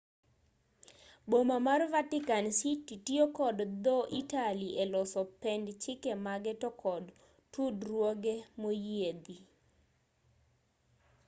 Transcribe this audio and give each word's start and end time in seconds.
boma 1.29 1.57
mar 1.67 1.81
vatican 1.93 2.45
city 2.59 2.93
tiyo 3.05 3.25
kod 3.37 3.57
dho-italy 3.83 4.69
e 4.83 4.85
loso 4.93 5.21
pend 5.41 5.65
chike 5.81 6.11
mage 6.25 6.53
to 6.61 6.69
kod 6.83 7.05
tudruoge 7.53 8.33
moyiedhi 8.61 9.37